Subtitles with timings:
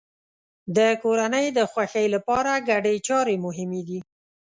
[0.77, 3.99] د کورنۍ د خوښۍ لپاره ګډې چارې مهمې دي.